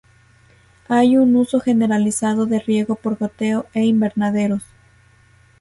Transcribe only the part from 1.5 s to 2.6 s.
generalizado de